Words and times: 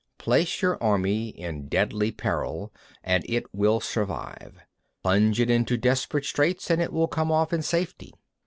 58. 0.17 0.23
Place 0.25 0.61
your 0.63 0.81
army 0.83 1.29
in 1.29 1.67
deadly 1.67 2.11
peril, 2.11 2.73
and 3.03 3.23
it 3.29 3.45
will 3.53 3.79
survive; 3.79 4.57
plunge 5.03 5.39
it 5.39 5.51
into 5.51 5.77
desperate 5.77 6.25
straits, 6.25 6.71
and 6.71 6.81
it 6.81 6.91
will 6.91 7.07
come 7.07 7.31
off 7.31 7.53
in 7.53 7.61
safety. 7.61 8.11